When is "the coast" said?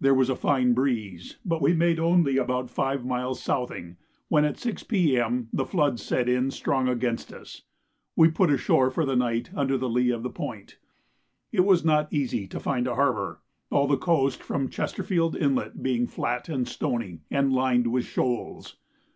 13.88-14.44